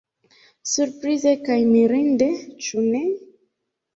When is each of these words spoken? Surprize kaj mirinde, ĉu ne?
Surprize 0.69 1.33
kaj 1.49 1.57
mirinde, 1.73 2.31
ĉu 2.69 2.87
ne? 2.87 3.03